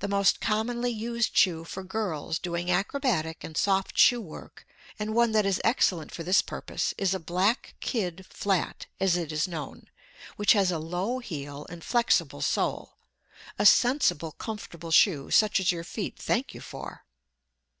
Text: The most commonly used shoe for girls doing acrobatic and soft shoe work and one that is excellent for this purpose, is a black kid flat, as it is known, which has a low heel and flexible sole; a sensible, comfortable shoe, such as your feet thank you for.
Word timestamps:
The 0.00 0.08
most 0.08 0.40
commonly 0.40 0.90
used 0.90 1.36
shoe 1.36 1.62
for 1.62 1.84
girls 1.84 2.40
doing 2.40 2.68
acrobatic 2.68 3.44
and 3.44 3.56
soft 3.56 3.96
shoe 3.96 4.20
work 4.20 4.66
and 4.98 5.14
one 5.14 5.30
that 5.30 5.46
is 5.46 5.60
excellent 5.62 6.10
for 6.12 6.24
this 6.24 6.42
purpose, 6.42 6.92
is 6.98 7.14
a 7.14 7.20
black 7.20 7.74
kid 7.78 8.26
flat, 8.28 8.86
as 8.98 9.16
it 9.16 9.30
is 9.30 9.46
known, 9.46 9.86
which 10.34 10.52
has 10.54 10.72
a 10.72 10.80
low 10.80 11.20
heel 11.20 11.64
and 11.70 11.84
flexible 11.84 12.40
sole; 12.42 12.96
a 13.56 13.64
sensible, 13.64 14.32
comfortable 14.32 14.90
shoe, 14.90 15.30
such 15.30 15.60
as 15.60 15.70
your 15.70 15.84
feet 15.84 16.18
thank 16.18 16.54
you 16.54 16.60
for. 16.60 17.04